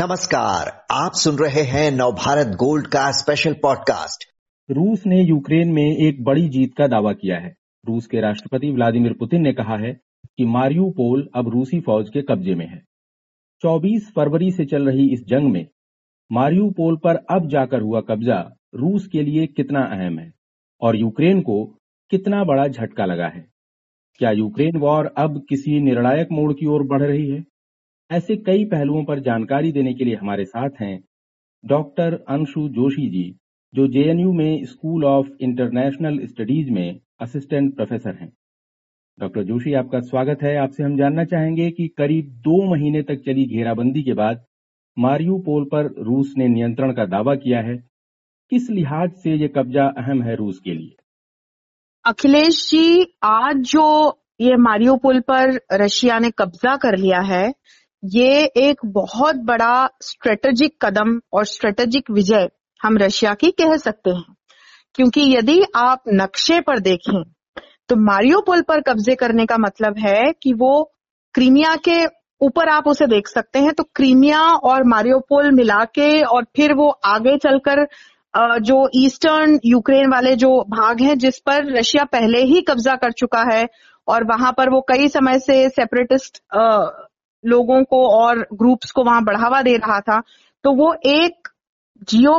नमस्कार, 0.00 0.86
आप 0.90 1.12
सुन 1.14 1.36
रहे 1.38 1.62
हैं 1.62 1.90
नवभारत 1.90 2.46
गोल्ड 2.46 2.86
का 2.86 3.10
स्पेशल 3.10 3.52
पॉडकास्ट 3.52 4.24
रूस 4.70 5.06
ने 5.06 5.22
यूक्रेन 5.22 5.72
में 5.72 5.96
एक 5.96 6.24
बड़ी 6.24 6.48
जीत 6.48 6.74
का 6.74 6.86
दावा 6.86 7.12
किया 7.12 7.38
है। 7.38 7.54
रूस 7.88 8.06
के 8.06 8.20
राष्ट्रपति 8.20 8.70
व्लादिमीर 8.70 9.12
पुतिन 9.12 9.42
ने 9.42 9.52
कहा 9.52 9.76
है 9.76 10.00
कि 10.38 10.44
मारियूपोल 10.44 11.28
अब 11.34 11.48
रूसी 11.48 11.80
फौज 11.80 12.08
के 12.08 12.22
कब्जे 12.22 12.54
में 12.54 12.66
है। 12.66 12.82
24 13.62 14.12
फरवरी 14.16 14.50
से 14.50 14.64
चल 14.64 14.88
रही 14.88 15.12
इस 15.12 15.24
जंग 15.26 15.52
में 15.52 15.66
मारियूपोल 16.32 16.96
पर 16.96 17.16
अब 17.16 17.48
जाकर 17.48 17.80
हुआ 17.80 18.00
कब्जा 18.00 18.50
रूस 18.74 19.06
के 19.06 19.22
लिए 19.22 19.46
कितना 19.46 19.80
अहम 19.80 20.18
है 20.18 20.32
और 20.80 20.96
यूक्रेन 20.96 21.40
को 21.40 21.64
कितना 22.10 22.44
बड़ा 22.44 22.68
झटका 22.68 23.04
लगा 23.04 23.26
है। 23.26 23.46
क्या 24.18 24.30
यूक्रेन 24.30 24.76
वॉर 24.76 25.14
अब 25.18 25.46
किसी 25.48 25.80
निर्णायक 25.80 26.28
मोड़ 26.32 26.52
की 26.52 26.66
ओर 26.66 26.82
बढ़ 26.82 27.02
रही 27.02 27.30
है? 27.30 27.44
ऐसे 28.10 28.36
कई 28.36 28.64
पहलुओं 28.64 29.04
पर 29.04 29.20
जानकारी 29.20 29.72
देने 29.72 29.94
के 29.94 30.04
लिए 30.04 30.14
हमारे 30.14 30.44
साथ 30.44 30.70
हैं 30.80 31.04
डॉक्टर 31.66 32.24
अंशु 32.28 32.68
जोशी 32.68 33.10
जी, 33.10 33.36
जो 33.74 33.86
जेएनयू 33.86 34.32
में 34.32 34.64
स्कूल 34.64 35.04
ऑफ़ 35.04 35.26
इंटरनेशनल 35.40 36.26
स्टडीज़ 36.26 36.70
में 36.70 37.00
असिस्टेंट 37.20 37.74
प्रोफेसर 37.74 38.14
हैं। 38.14 38.32
डॉक्टर 39.20 39.42
जोशी, 39.42 39.72
आपका 39.72 40.00
स्वागत 40.00 40.42
है। 40.42 40.56
आपसे 40.56 40.82
हम 40.82 40.96
जानना 40.96 41.24
चाहेंगे 41.24 41.70
कि 41.70 41.88
करीब 41.88 42.24
दो 42.24 42.74
महीने 42.74 43.02
तक 43.02 43.14
चली 43.14 43.44
घेराबंदी 43.44 44.02
के 44.02 44.12
बाद 44.12 44.44
मारियूपोल 44.98 45.64
पर 45.64 45.86
रूस 45.98 46.34
ने 46.36 46.48
नियंत्रण 46.48 46.92
का 46.92 47.06
दावा 47.06 47.34
किया 47.34 47.60
है। 47.60 47.76
किस 48.50 48.70
लिहाज 48.70 49.12
से 49.12 49.34
ये 49.34 49.48
कब्जा 49.48 49.84
अहम 49.84 50.22
है 50.22 50.34
रूस 50.34 50.58
के 50.58 50.74
लिए? 50.74 50.96
अखिलेश 52.04 52.70
जी, 52.70 53.12
आज 53.22 53.56
जो 53.56 54.18
ये 54.40 54.56
मारियोपोल 54.56 55.20
पर 55.20 55.60
रशिया 55.72 56.18
ने 56.18 56.30
कब्जा 56.30 56.76
कर 56.76 56.96
लिया 56.96 57.20
है 57.20 57.54
ये 58.02 58.44
एक 58.56 58.80
बहुत 58.86 59.36
बड़ा 59.44 59.88
स्ट्रेटेजिक 60.02 60.74
कदम 60.82 61.18
और 61.32 61.46
स्ट्रेटेजिक 61.46 62.10
विजय 62.10 62.48
हम 62.80 62.98
रशिया 62.98 63.32
की 63.34 63.50
कह 63.50 63.76
सकते 63.76 64.10
हैं। 64.10 64.34
क्योंकि 64.94 65.20
यदि 65.36 65.60
आप 65.76 66.02
नक्शे 66.08 66.60
पर 66.60 66.78
देखें 66.78 67.22
तो 67.88 67.96
मारियोपोल 67.96 68.60
पर 68.60 68.80
कब्जे 68.80 69.14
करने 69.14 69.46
का 69.46 69.56
मतलब 69.58 69.98
है 69.98 70.32
कि 70.42 70.52
वो 70.52 70.92
क्रीमिया 71.34 71.74
के 71.88 72.04
ऊपर 72.40 72.68
आप 72.68 72.86
उसे 72.88 73.06
देख 73.06 73.28
सकते 73.28 73.58
हैं 73.58 73.72
तो 73.72 73.84
क्रीमिया 73.94 74.40
और 74.40 74.84
मारियोपोल 74.84 75.50
मिला 75.50 75.84
के 75.84 76.10
और 76.22 76.44
फिर 76.56 76.74
वो 76.74 76.88
आगे 77.04 77.36
चलकर 77.36 77.86
जो 78.60 78.88
ईस्टर्न 78.94 79.58
यूक्रेन 79.64 80.10
वाले 80.10 80.34
जो 80.36 80.48
भाग 80.70 81.00
हैं, 81.00 81.18
जिस 81.18 81.38
पर 81.38 81.72
रशिया 81.78 82.04
पहले 82.04 82.42
ही 82.44 82.60
कब्जा 82.60 82.94
कर 82.94 83.12
चुका 83.12 83.44
है, 83.52 83.66
और 84.08 84.24
वहाँ 84.24 84.52
पर 84.52 84.70
वो 84.70 84.80
कई 84.88 85.08
समय 85.08 85.38
से 85.38 85.68
सेपरेटिस्ट 85.68 86.42
लोगों 87.44 87.84
को 87.84 88.06
और 88.22 88.46
ग्रुप्स 88.54 88.90
को 88.90 89.04
वहाँ 89.04 89.24
बढ़ावा 89.24 89.62
दे 89.62 89.76
रहा 89.76 90.00
था 90.00 90.22
तो 90.64 90.72
वो 90.72 90.94
एक 91.06 91.48
जियो 92.02 92.32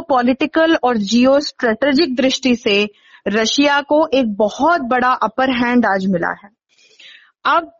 और 0.84 0.98
जियो 0.98 1.40
स्ट्रेटेजिक 1.40 2.16
दृष्टि 2.16 2.56
से 2.56 2.90
रशिया 3.28 3.82
को 3.82 4.08
एक 4.14 4.36
बहुत 4.36 4.82
बड़ा 4.82 5.10
अपर 5.10 5.50
हैंड 5.50 5.86
आज 5.86 6.06
मिला 6.06 6.32
है। 6.44 6.50
अब 7.46 7.72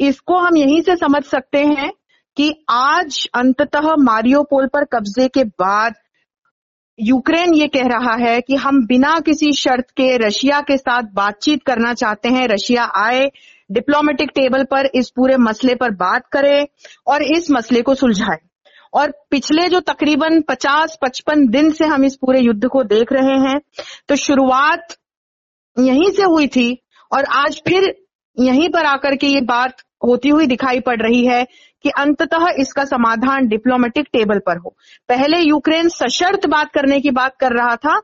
इसको 0.00 0.38
हम 0.38 0.56
यहीं 0.56 0.82
से 0.82 0.96
समझ 0.96 1.24
सकते 1.24 1.58
हैं 1.58 1.90
कि 2.36 2.64
आज 2.70 3.28
अंततः 3.34 3.94
मारियोपोल 3.98 4.66
पर 4.66 4.84
कब्जे 4.84 5.28
के 5.28 5.44
बाद 5.44 5.94
यूक्रेन 7.00 7.54
ये 7.54 7.66
कह 7.66 7.86
रहा 7.86 8.14
है 8.28 8.40
कि 8.40 8.54
हम 8.54 8.86
बिना 8.86 9.20
किसी 9.20 9.52
शर्त 9.52 9.90
के 9.90 10.16
रशिया 10.16 10.60
के 10.60 10.76
साथ 10.76 11.02
बातचीत 11.14 11.62
करना 11.62 11.94
चाहते 11.94 12.28
हैं, 12.28 12.48
रशिया 12.48 12.84
आए 12.84 13.30
डिप्लोमेटिक 13.70 14.30
टेबल 14.30 14.64
पर 14.64 14.88
इस 14.94 15.10
पूरे 15.10 15.36
मसले 15.36 15.74
पर 15.74 15.90
बात 15.96 16.26
करे 16.32 16.66
और 17.06 17.22
इस 17.22 17.50
मसले 17.50 17.82
को 17.82 17.94
सुलझाए। 17.94 18.38
और 18.92 19.10
पिछले 19.30 19.68
जो 19.68 19.80
तकरीबन 19.82 20.40
50-55 20.42 21.46
दिन 21.48 21.70
से 21.70 21.84
हम 21.84 22.04
इस 22.04 22.16
पूरे 22.16 22.40
युद्ध 22.40 22.66
को 22.66 22.82
देख 22.84 23.12
रहे 23.12 23.38
हैं 23.40 23.58
तो 24.08 24.16
शुरुआत 24.16 24.94
यहीं 25.76 26.10
से 26.10 26.22
हुई 26.24 26.46
थी 26.46 26.70
और 27.12 27.24
आज 27.34 27.60
फिर 27.68 27.94
यहीं 28.36 28.68
पर 28.68 28.86
आकर 28.86 29.16
के 29.16 29.26
ये 29.26 29.40
बात 29.42 29.82
होती 30.04 30.28
हुई 30.28 30.46
दिखाई 30.46 30.80
पड़ 30.80 31.00
रही 31.02 31.24
है 31.26 31.44
कि 31.84 31.90
अंततः 31.90 32.46
इसका 32.58 32.84
समाधान 32.84 33.46
डिप्लोमेटिक 33.48 34.06
टेबल 34.12 34.38
पर 34.38 34.56
हो। 34.56 34.74
पहले 35.08 35.38
यूक्रेन 35.38 35.88
सशर्त 35.88 36.46
बात 36.46 36.72
करने 36.72 37.00
की 37.00 37.10
बात 37.10 37.36
कर 37.36 37.52
रहा 37.52 37.76
था 37.76 38.00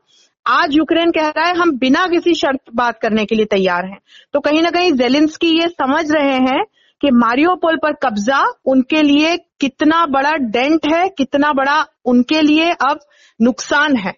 आज 0.47 0.75
यूक्रेन 0.75 1.11
कह 1.11 1.27
रहा 1.27 1.45
है, 1.45 1.55
हम 1.55 1.77
बिना 1.77 2.05
किसी 2.07 2.33
शर्त 2.33 2.59
बात 2.75 2.99
करने 3.01 3.25
के 3.25 3.35
लिए 3.35 3.45
तैयार 3.45 3.85
हैं। 3.85 3.97
तो 4.33 4.39
कहीं 4.39 4.61
ना 4.61 4.69
कहीं 4.69 4.91
जेलिंस्की 4.91 5.47
ये 5.47 5.67
समझ 5.67 6.11
रहे 6.11 6.33
हैं 6.33 6.63
कि 7.01 7.11
मारियोपोल 7.11 7.77
पर 7.77 7.93
कब्जा 7.93 8.43
उनके 8.65 9.01
लिए 9.01 9.37
कितना 9.37 10.05
बड़ा 10.05 10.31
डेंट 10.31 10.85
है, 10.93 11.07
कितना 11.09 11.53
बड़ा 11.53 11.85
उनके 12.05 12.41
लिए 12.41 12.71
अब 12.71 12.99
नुकसान 13.41 13.95
है। 13.95 14.13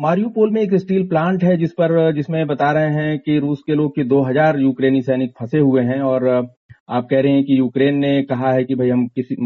मारियोपोल 0.00 0.50
में 0.50 0.62
एक 0.62 0.74
स्टील 0.74 1.06
प्लांट 1.08 1.44
है 1.44 1.56
जिस 1.56 1.72
पर, 1.72 2.12
जिसमें 2.12 2.46
बता 2.46 2.72
रहे 2.72 2.90
हैं 2.90 3.18
कि 3.18 3.38
रूस 3.38 3.62
के 3.66 3.74
लोग 3.74 3.90
की 3.96 4.04
2000 4.04 4.60
यूक्रेनी 4.60 5.02
सैनिक 5.02 5.32
फंसे 5.40 5.58
हुए 5.58 5.82
हैं 5.82 6.00
और, 6.00 6.28
आप 6.90 7.06
कह 7.10 7.20
रहे 7.20 7.32
हैं 7.32 7.44
कि 7.44 7.58
यूक्रेन 7.58 7.98
ने 7.98 8.22
कहा 8.22 8.52
है 8.52 8.64
कि 8.64 8.74
भाई 8.74 8.88
हम 8.88 9.06
किसी 9.06 9.36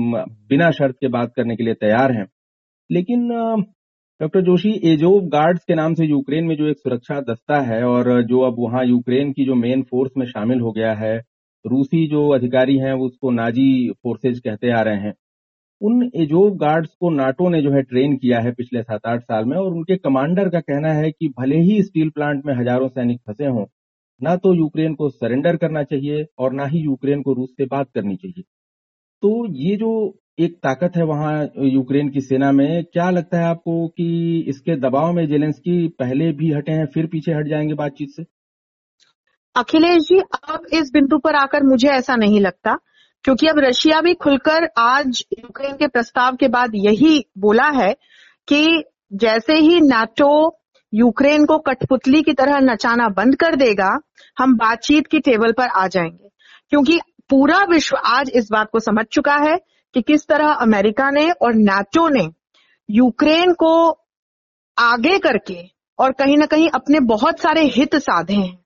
बिना 0.48 0.70
शर्त 0.70 0.94
के 1.00 1.08
बात 1.08 1.32
करने 1.36 1.56
के 1.56 1.64
लिए 1.64 1.74
तैयार 1.74 2.12
हैं। 2.12 2.26
लेकिन 2.90 3.28
डॉक्टर 4.20 4.40
जोशी 4.40 4.70
एजोव 4.90 5.26
गार्ड्स 5.28 5.64
के 5.64 5.74
नाम 5.74 5.94
से 5.94 6.04
यूक्रेन 6.04 6.44
में 6.44 6.54
जो 6.56 6.66
एक 6.66 6.78
सुरक्षा 6.78 7.20
दस्ता 7.22 7.60
है 7.62 7.82
और 7.84 8.06
जो 8.26 8.40
अब 8.40 8.54
वहाँ 8.58 8.84
यूक्रेन 8.84 9.32
की 9.32 9.44
जो 9.44 9.54
मेन 9.54 9.82
फोर्स 9.82 10.12
में 10.18 10.24
शामिल 10.26 10.60
हो 10.60 10.72
गया 10.72 10.92
है, 10.94 11.16
रूसी 11.64 12.06
जो 12.06 12.28
अधिकारी 12.34 12.76
हैं 12.78 12.92
उसको 13.00 13.30
नाजी 13.30 13.68
फोर्सेज 13.92 14.38
कहते 14.38 14.70
आ 14.70 14.80
रहे 14.80 15.00
हैं। 15.00 15.12
उन 15.80 16.10
एजोव 16.16 16.50
गार्ड्स 16.56 16.94
को 17.00 17.10
नाटो 17.10 17.48
ने 17.48 17.62
जो 17.62 17.72
है 17.72 17.82
ट्रेन 17.82 18.16
किया 18.16 18.40
है 18.40 18.52
पिछले 18.52 18.82
सात 18.82 19.06
आठ 19.06 19.22
साल 19.22 19.44
में 19.44 19.56
और 19.56 19.72
उनके 19.72 19.96
कमांडर 19.98 20.48
का 20.48 20.60
कहना 20.62 20.92
है 20.94 21.10
कि 21.10 21.28
भले 21.38 21.60
ही 21.62 21.82
स्टील 21.82 22.10
प्लांट 22.10 22.44
में 22.46 22.54
हज़ारों 22.54 22.88
सैनिक 22.88 23.20
फंसे 23.20 23.46
हों, 23.46 23.66
ना 24.20 24.36
तो 24.36 24.54
यूक्रेन 24.54 24.94
को 24.94 25.08
सरेंडर 25.10 25.56
करना 25.56 25.82
चाहिए 25.84 26.24
और 26.38 26.52
ना 26.52 26.66
ही 26.66 26.80
यूक्रेन 26.80 27.22
को 27.22 27.32
रूस 27.34 27.50
से 27.50 27.66
बात 27.66 27.90
करनी 27.94 28.16
चाहिए। 28.16 28.42
तो 29.22 29.46
ये 29.54 29.76
जो 29.76 29.92
एक 30.38 30.54
ताकत 30.56 30.96
है 30.96 31.04
वहाँ 31.04 31.48
यूक्रेन 31.58 32.08
की 32.08 32.20
सेना 32.20 32.50
में। 32.52 32.84
क्या 32.84 33.10
लगता 33.10 33.38
है 33.38 33.44
आपको 33.44 33.86
कि 33.88 34.44
इसके 34.48 34.76
दबाव 34.76 35.12
में 35.12 35.26
जेलेंस्की 35.26 35.88
पहले 35.88 36.32
भी 36.32 36.52
हटे 36.52 36.72
हैं, 36.72 36.86
फिर 36.86 37.06
पीछे 37.06 37.32
हट 37.32 37.48
जाएँगे 37.48 37.74
बातचीत 37.74 38.08
से? 38.10 38.24
अखिलेश 39.56 40.02
जी, 40.02 40.18
अब 40.48 40.66
इस 40.72 40.90
बिंदु 40.92 41.18
पर 41.18 41.34
आकर 41.34 41.62
मुझे 41.62 41.88
ऐसा 41.88 42.16
नहीं 42.16 42.40
लगता, 42.40 42.74
क्योंकि 43.24 43.46
अब 43.46 43.58
रशिया 43.58 44.00
भी 44.00 44.14
खुलकर 44.14 44.68
आज 44.78 45.24
यूक्रेन 45.38 45.72
के 45.72 45.86
प्रस्ताव 45.86 46.36
के 46.36 46.48
बाद 46.48 46.70
यही 46.74 47.24
बोला 47.38 47.68
है 47.68 47.92
कि 48.48 48.84
जैसे 49.12 49.54
ही 49.54 49.80
नाटो 49.80 50.58
यूक्रेन 50.92 51.44
को 51.46 51.58
कठपुतली 51.58 52.22
की 52.22 52.32
तरह 52.32 52.58
नचाना 52.60 53.08
बंद 53.08 53.36
कर 53.36 53.56
देगा, 53.56 53.98
हम 54.38 54.56
बातचीत 54.56 55.06
की 55.06 55.18
टेबल 55.18 55.52
पर 55.52 55.68
आ 55.68 55.86
जाएँगे। 55.86 56.28
क्योंकि 56.70 57.00
पूरा 57.30 57.62
विश्व 57.64 57.96
आज 57.96 58.30
इस 58.34 58.48
बात 58.52 58.68
को 58.72 58.80
समझ 58.80 59.04
चुका 59.04 59.36
है 59.36 59.75
कि 59.96 60.02
किस 60.02 60.26
तरह 60.28 60.48
अमेरिका 60.52 61.10
ने 61.10 61.30
और 61.30 61.54
नाटो 61.54 62.08
ने 62.08 62.28
यूक्रेन 62.88 63.52
को 63.52 63.90
आगे 64.76 65.18
करके 65.18 65.56
और 65.98 66.12
कहीं 66.12 66.36
ना 66.38 66.46
कहीं 66.46 66.68
अपने 66.68 67.00
बहुत 67.00 67.40
सारे 67.40 67.62
हित 67.66 67.96
साधे 67.96 68.34
हैं। 68.34 68.58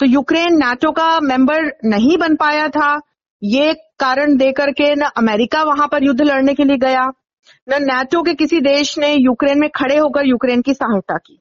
तो 0.00 0.06
यूक्रेन 0.06 0.56
नाटो 0.58 0.90
का 0.92 1.20
मेंबर 1.20 1.70
नहीं 1.84 2.16
बन 2.18 2.34
पाया 2.36 2.68
था। 2.68 3.00
ये 3.42 3.72
कारण 3.98 4.36
देकर 4.36 4.70
के 4.70 4.94
न 4.94 5.10
अमेरिका 5.16 5.62
वहाँ 5.62 5.86
पर 5.88 6.04
युद्ध 6.04 6.20
लड़ने 6.20 6.54
के 6.54 6.64
लिए 6.64 6.76
गया, 6.76 7.06
न 7.68 7.82
नाटो 7.82 8.22
के 8.22 8.34
किसी 8.34 8.60
देश 8.60 8.98
ने 8.98 9.12
यूक्रेन 9.14 9.58
में 9.58 9.68
खड़े 9.70 9.96
होकर 9.96 10.26
यूक्रेन 10.26 10.62
की 10.62 10.74
सहायता 10.74 11.16
की। 11.16 11.40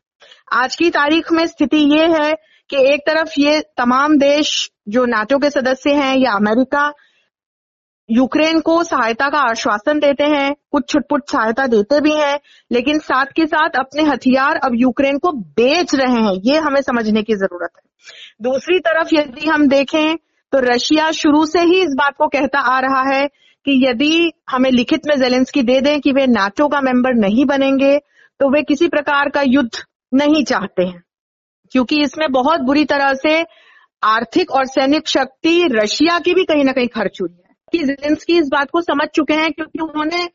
आज 0.54 0.76
की 0.76 0.90
तारीख 0.90 1.32
में 1.32 1.46
स्थिति 1.48 1.78
ये 1.78 2.08
है 2.08 2.34
कि 2.70 2.86
एक 2.94 3.00
तरफ़ 3.00 3.34
ये 3.40 3.60
तमाम 3.78 4.18
देश 4.18 4.72
जो 4.90 5.06
नाटो 5.06 5.38
के 5.38 5.50
सदस्य 5.50 5.94
हैं 5.94 6.16
या 6.18 6.32
अमेरिका 6.32 6.92
यूक्रेन 8.10 8.60
को 8.60 8.84
सहायता 8.84 9.30
का 9.30 9.40
आश्वासन 9.40 10.00
देते 10.00 10.24
हैं, 10.24 10.56
कुछ 10.72 10.90
छुटपुट 10.90 11.22
सहायता 11.32 11.68
देते 11.68 12.00
भी 12.02 12.14
हैं, 12.14 12.40
लेकिन 12.72 13.00
साथ 13.00 13.26
के 13.26 13.46
साथ 13.46 13.70
अपने 13.70 14.04
हथियार 14.04 14.56
अब 14.56 14.72
यूक्रेन 14.76 15.18
को 15.18 15.32
बेच 15.32 15.96
रहे 15.96 16.22
हैं, 16.24 16.34
ये 16.46 16.58
हमें 16.58 16.82
समझने 16.82 17.24
की 17.24 17.36
ज़रूरत 17.36 17.70
है। 17.76 17.82
दूसरी 18.42 18.80
तरफ़ 18.80 19.16
यदि 19.16 19.48
हम 19.48 19.68
देखें 19.68 20.16
तो 20.54 20.60
रशिया 20.60 21.12
शुरू 21.12 21.46
से 21.46 21.60
ही 21.60 21.82
इस 21.82 21.94
बात 21.98 22.14
को 22.18 22.28
कहता 22.28 22.60
आ 22.60 22.80
रहा 22.80 23.02
है 23.16 23.28
कि 23.66 23.88
यदि 23.88 24.32
हमें 24.50 24.70
लिखित 24.72 25.02
में 25.08 25.16
जेलेंस्की 25.16 25.62
दे 25.62 25.80
दें 25.82 26.00
कि 26.02 26.12
वे 26.12 26.28
नाटो 26.28 26.68
का 26.68 26.82
मेंबर 26.82 27.14
नहीं 27.14 27.46
बनेंगे 27.46 27.98
तो 28.40 28.50
वे 28.50 28.62
किसी 28.62 28.88
प्रकार 28.88 29.30
का 29.30 29.42
युद्ध 29.42 29.72
नहीं 30.14 30.44
चाहते 30.44 30.84
हैं। 30.84 31.04
क्योंकि 31.72 32.02
इसमें 32.02 32.32
बहुत 32.32 32.62
बुरी 32.62 32.86
तरह 32.86 33.14
से 33.14 33.46
आर्थिक 34.04 34.52
और 34.52 34.66
सैनिक 34.66 35.08
शक्ति 35.08 35.68
रशिया 35.72 36.20
की 36.20 36.34
भी 36.34 36.44
कहीं 36.44 36.64
ना 36.64 36.72
कहीं 36.72 36.88
खर्च 36.88 37.18
हुई 37.22 37.30
है। 37.32 37.45
कि 37.78 37.84
जेलेंस्की 37.84 38.38
इस 38.40 38.48
बात 38.48 38.70
को 38.70 38.82
समझ 38.82 39.08
चुके 39.08 39.34
हैं 39.34 39.52
क्योंकि 39.52 39.80
उन्होंने 39.80 40.28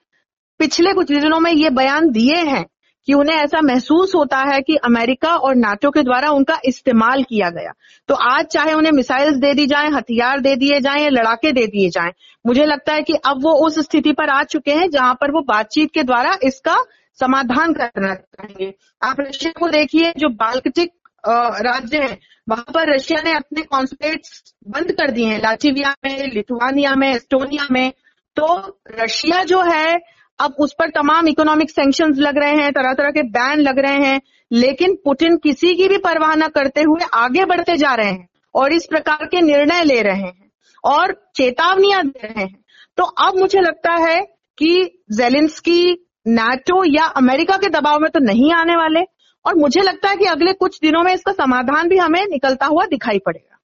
पिछले 0.59 0.93
कुछ 0.93 1.09
दिनों 1.09 1.41
में 1.41 1.53
ये 1.53 1.71
बयान 1.71 2.11
दिए 2.11 2.37
हैं 2.37 2.67
कि 3.07 3.15
उन्हें 3.15 3.37
ऐसा 3.37 3.61
महसूस 3.61 4.15
होता 4.15 4.39
है 4.39 4.61
कि 4.61 4.77
अमेरिका 4.77 5.37
और 5.37 5.55
नाटो 5.55 5.91
के 5.91 6.03
द्वारा 6.03 6.31
उनका 6.31 6.59
इस्तेमाल 6.65 7.23
किया 7.23 7.51
गया। 7.51 7.73
तो 8.09 8.15
आज 8.15 8.45
चाहे 8.45 8.75
उन्हें 8.75 8.93
मिसाइल्स 8.93 9.37
दे 9.37 9.55
दी 9.55 9.67
जाएँ, 9.67 9.91
हथियार 9.91 10.41
दे 10.41 10.57
दिए 10.57 10.81
जाएँ 10.81 11.09
लड़ाके 11.11 11.53
दे 11.53 11.67
दिए 11.67 11.89
जाएँ, 11.89 12.13
मुझे 12.47 12.65
लगता 12.65 12.95
है 12.95 13.03
कि 13.03 13.13
अब 13.13 13.43
वो 13.43 13.67
उस 13.67 13.79
स्थिति 13.79 14.13
पर 14.13 14.29
आ 14.29 14.43
चुके 14.43 14.73
हैं 14.73 14.91
जहाँ 14.91 15.15
पर 15.15 15.31
वो 15.31 15.41
बातचीत 15.41 15.91
के 15.95 16.03
द्वारा 16.03 16.39
इसका 16.43 16.77
समाधान 17.21 17.73
करना 17.73 18.15
चाहेंगे। 18.15 18.75
आप 19.03 19.21
रशिया 19.21 19.53
को 19.61 19.69
देखिए, 19.69 20.13
जो 20.17 20.29
बाल्कटिक 20.29 20.93
राज्य 21.29 21.99
है। 21.99 22.19
वहाँ 22.49 22.65
पर 22.75 22.95
रशिया 22.95 23.23
ने 23.23 23.33
अपने 23.33 23.63
कॉन्सुलेट्स 23.63 24.55
बंद 24.69 24.93
कर 24.93 25.11
दिए 25.11 25.27
हैं। 25.27 25.39
लाचिविया 25.39 25.95
में, 26.05 26.33
लिथुआनिया 26.35 26.95
में, 26.95 27.15
एस्टोनिया 27.15 27.67
में। 27.71 27.93
तो 28.37 28.79
रशिया 29.01 29.45
जो 29.45 29.63
है, 29.63 30.01
अब 30.39 30.55
उस 30.59 30.75
पर 30.79 30.89
तमाम 30.89 31.29
इकोनॉमिक 31.29 31.71
सेंक्शन 31.71 32.15
लग 32.15 32.39
रहे 32.39 32.55
हैं 32.55 32.73
तरह 32.73 32.93
तरह 32.93 33.11
के 33.11 33.23
बैन 33.23 33.59
लग 33.59 33.79
रहे 33.79 34.07
हैं। 34.07 34.21
लेकिन 34.53 34.95
पुतिन 34.95 35.37
किसी 35.37 35.75
की 35.75 35.89
भी 35.89 35.99
परवाह 35.99 36.35
न 36.35 36.49
करते 36.49 36.83
हुए 36.83 37.07
आगे 37.15 37.45
बढ़ते 37.45 37.77
जा 37.77 37.95
रहे 37.95 38.11
हैं 38.11 38.29
और 38.55 38.73
इस 38.73 38.87
प्रकार 38.87 39.27
के 39.27 39.41
निर्णय 39.41 39.85
ले 39.85 40.03
रहे 40.03 40.21
हैं 40.21 40.51
और 40.85 41.31
चेतावनियाँ 41.37 42.07
दे 42.07 42.27
रहे 42.27 42.45
हैं। 42.45 42.65
तो 42.97 43.03
अब 43.03 43.39
मुझे 43.39 43.61
लगता 43.61 43.93
है 43.93 44.21
कि 44.59 45.03
जेलिंस्की 45.13 46.07
नाटो 46.29 46.95
या 46.95 47.05
अमेरिका 47.05 47.57
के 47.57 47.69
दबाव 47.69 47.99
में 47.99 48.11
तो 48.11 48.21
नहीं 48.21 48.53
आने 48.53 48.77
वाले। 48.77 49.01
और 49.45 49.55
मुझे 49.55 49.81
लगता 49.81 50.09
है 50.09 50.17
कि 50.17 50.25
अगले 50.25 50.53
कुछ 50.53 50.79
दिनों 50.81 51.03
में 51.03 51.13
इसका 51.15 51.33
समाधान 51.33 51.89
भी 51.89 51.97
हमें 51.97 52.21
निकलता 52.31 52.67
हुआ 52.67 52.85
दिखाई 52.87 53.19
पड़ेगा। 53.19 53.59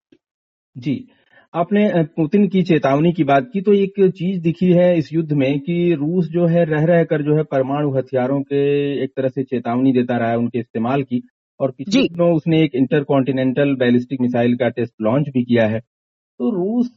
जी 0.76 1.08
आपने 1.55 2.02
पुतिन 2.17 2.46
की 2.49 2.62
चेतावनी 2.62 3.12
की 3.12 3.25
बात 3.25 3.49
की 3.52 3.61
तो 3.61 3.73
एक 3.73 3.93
चीज़ 4.11 4.40
दिखी 4.43 4.70
है 4.73 4.96
इस 4.99 5.12
युद्ध 5.12 5.32
में 5.32 5.58
कि 5.61 5.94
रूस 5.94 6.26
जो 6.28 6.46
है 6.46 6.64
रह 6.64 6.84
रह 6.84 7.05
कर 7.05 7.23
जो 7.23 7.37
है 7.37 7.43
परमाणु 7.43 7.93
हथियारों 7.96 8.40
के 8.43 8.58
एक 9.05 9.11
तरह 9.17 9.28
से 9.28 9.43
चेतावनी 9.44 9.93
देता 9.93 10.17
रहा 10.17 10.31
है 10.31 10.38
उनके 10.38 10.58
इस्तेमाल 10.58 11.02
की 11.02 11.23
और 11.61 11.70
पिछले 11.70 12.02
दिनों 12.02 12.34
उसने 12.34 12.62
एक 12.64 12.75
इंटरकॉन्टिनेंटल 12.75 13.75
बैलिस्टिक 13.75 14.20
मिसाइल 14.20 14.56
का 14.56 14.69
टेस्ट 14.69 14.94
लॉन्च 15.02 15.28
भी 15.28 15.44
किया 15.44 15.67
है। 15.67 15.81
तो 15.81 16.50
रूस 16.50 16.90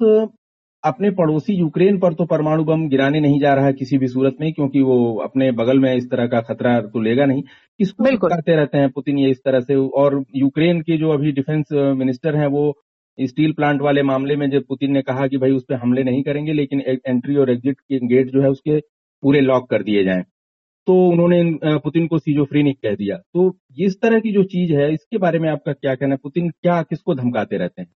अपने 0.83 1.09
पड़ोसी 1.11 1.53
यूक्रेन 1.53 1.97
पर 1.99 2.13
तो 2.13 2.25
परमाणु 2.25 2.63
बम 2.63 2.87
गिराने 2.89 3.19
नहीं 3.19 3.39
जा 3.39 3.53
रहा 3.53 3.65
है 3.65 3.73
किसी 3.73 3.97
भी 3.97 4.07
सूरत 4.07 4.35
में 4.41 4.51
क्योंकि 4.53 4.81
वो 4.81 5.15
अपने 5.23 5.51
बगल 5.51 5.79
में 5.79 5.93
इस 5.95 6.09
तरह 6.11 6.27
का 6.27 6.41
खतरा 6.41 6.79
तो 6.81 7.01
लेगा 7.01 7.25
नहीं। 7.25 7.41
किसको 7.79 8.17
करते 8.19 8.55
रहते 8.55 8.77
हैं 8.77 8.89
पुतिन 8.89 9.17
ये 9.19 9.29
इस 9.31 9.41
तरह 9.45 9.59
से? 9.59 9.75
और 9.75 10.23
यूक्रेन 10.35 10.81
के 10.81 10.97
जो 10.97 11.09
अभी 11.09 11.31
डिफेंस 11.31 11.71
मिनिस्टर 11.97 12.35
हैं 12.35 12.47
वो 12.47 12.73
स्टील 13.17 13.51
प्लांट 13.53 13.81
वाले 13.81 14.03
मामले 14.03 14.35
में 14.35 14.49
जब 14.49 14.63
पुतिन 14.69 14.91
ने 14.91 15.01
कहा 15.01 15.27
कि 15.27 15.37
भाई 15.37 15.51
उस 15.51 15.63
पर 15.69 15.75
हमले 15.75 16.03
नहीं 16.03 16.23
करेंगे 16.23 16.53
लेकिन 16.53 16.81
एंट्री 16.81 17.35
और 17.35 17.49
एग्जिट 17.51 17.79
के 17.79 17.99
गेट 18.07 18.31
जो 18.31 18.41
है 18.41 18.49
उसके 18.49 18.79
पूरे 19.23 19.41
लॉक 19.41 19.69
कर 19.69 19.83
दिए 19.83 20.03
जाएँ। 20.03 20.23
तो 20.87 20.93
उन्होंने 21.09 21.77
पुतिन 21.79 22.07
को 22.07 22.19
सीजोफ्रीनिक 22.19 22.77
कह 22.83 22.95
दिया। 22.95 23.17
तो 23.33 23.51
इस 23.79 23.99
तरह 24.01 24.19
की 24.19 24.31
जो 24.31 24.43
चीज़ 24.45 24.73
है 24.73 24.93
इसके 24.93 25.17
बारे 25.17 25.39
में 25.39 25.49
आपका 25.49 25.73
क्या 25.73 25.95
कहना 25.95 26.13
है? 26.13 26.19
पुतिन 26.23 26.49
क्या 26.51 26.81
किसको 26.81 27.15
धमकाते 27.15 27.57
रहते 27.57 27.81
हैं? 27.81 27.89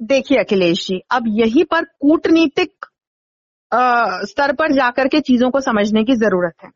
देखिए 0.00 0.38
अखिलेश 0.38 0.86
जी, 0.86 1.00
अब 1.10 1.24
यही 1.30 1.62
पर 1.64 1.84
कूटनीतिक 1.84 2.86
स्तर 4.28 4.52
पर 4.52 4.72
जाकर 4.72 5.08
के 5.08 5.20
चीज़ों 5.20 5.50
को 5.50 5.60
समझने 5.60 6.02
की 6.04 6.14
ज़रूरत 6.14 6.64
है। 6.64 6.70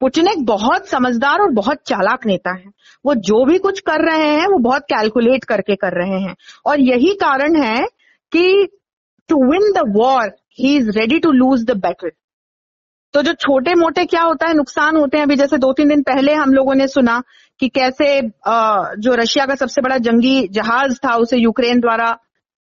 पुटिन 0.00 0.28
एक 0.28 0.44
बहुत 0.46 0.86
समझदार 0.88 1.40
और 1.40 1.50
बहुत 1.52 1.78
चालाक 1.86 2.26
नेता 2.26 2.54
है। 2.54 2.70
वो 3.04 3.14
जो 3.14 3.44
भी 3.44 3.58
कुछ 3.58 3.80
कर 3.80 4.04
रहे 4.04 4.28
हैं, 4.28 4.46
वो 4.46 4.58
बहुत 4.58 4.82
कैलकुलेट 4.84 5.44
करके 5.44 5.74
कर 5.76 5.92
रहे 5.94 6.20
हैं। 6.20 6.34
और 6.66 6.80
यही 6.80 7.12
कारण 7.14 7.56
है 7.56 7.78
कि 8.32 8.68
to 9.28 9.36
win 9.44 9.72
the 9.72 9.82
war 9.96 10.30
he 10.60 10.76
is 10.76 10.90
ready 10.90 11.18
to 11.18 11.32
lose 11.32 11.64
the 11.64 11.76
battle 11.76 12.10
तो 13.14 13.22
जो 13.22 13.32
छोटे 13.32 13.74
मोटे 13.74 14.04
क्या 14.04 14.22
होता 14.22 14.46
है, 14.46 14.54
नुकसान 14.54 14.96
होते 14.96 15.16
हैं, 15.16 15.24
अभी 15.24 15.36
जैसे 15.36 15.56
दो 15.58 15.72
तीन 15.72 15.88
दिन 15.88 16.02
पहले 16.02 16.32
हम 16.34 16.52
लोगों 16.54 16.74
ने 16.74 16.86
सुना 16.88 17.22
कि 17.60 17.68
कैसे 17.70 18.20
जो 19.02 19.14
रशिया 19.14 19.46
का 19.46 19.54
सबसे 19.54 19.82
बड़ा 19.82 19.96
जंगी 19.98 20.48
जहाज़ 20.48 20.98
था, 21.04 21.14
उसे 21.16 21.36
यूक्रेन 21.38 21.80
द्वारा 21.80 22.16